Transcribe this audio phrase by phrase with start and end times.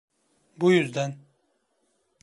[0.57, 1.15] Bu yüzden...